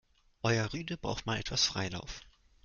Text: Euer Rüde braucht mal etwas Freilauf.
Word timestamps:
Euer 0.43 0.61
Rüde 0.73 0.97
braucht 0.97 1.27
mal 1.27 1.37
etwas 1.39 1.63
Freilauf. 1.65 2.21